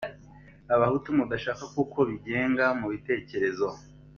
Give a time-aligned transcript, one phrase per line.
[0.75, 3.67] Abahutu mudashaka kuko bigenga mu bitekerezo